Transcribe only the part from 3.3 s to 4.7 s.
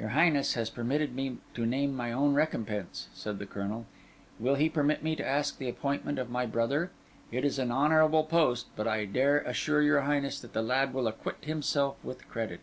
the Colonel. "Will he